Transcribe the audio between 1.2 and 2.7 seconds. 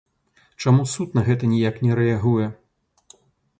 гэта ніяк не рэагуе?